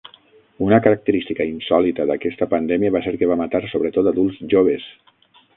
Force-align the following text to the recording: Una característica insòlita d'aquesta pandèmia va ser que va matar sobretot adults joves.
Una 0.67 0.79
característica 0.85 1.47
insòlita 1.49 2.07
d'aquesta 2.11 2.49
pandèmia 2.55 2.95
va 2.97 3.05
ser 3.09 3.15
que 3.21 3.31
va 3.33 3.39
matar 3.45 3.63
sobretot 3.75 4.11
adults 4.15 4.45
joves. 4.57 4.93